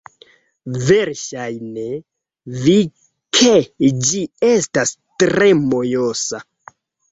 [0.85, 1.83] Verŝajne
[2.63, 2.75] vi
[3.41, 3.53] ke
[4.09, 6.45] ĝi estas tre mojosa